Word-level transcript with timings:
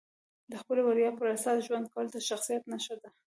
د 0.51 0.53
خپلې 0.61 0.81
ویاړ 0.83 1.13
پر 1.19 1.27
اساس 1.35 1.57
ژوند 1.67 1.85
کول 1.93 2.05
د 2.11 2.17
شخصیت 2.29 2.63
نښه 2.71 2.95
ده. 3.01 3.09